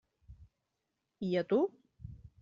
[1.27, 1.59] I a tu?